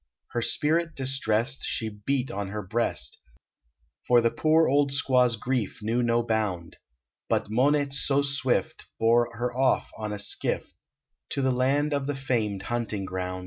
[0.31, 3.19] Her spirit distressed, She beat on her breast,
[4.07, 6.77] For the poor old squaw s grief knew no bound;
[7.29, 10.73] But Monets so swift, Bore her off in a skiff,
[11.29, 13.39] To the land of the famed hunting ground.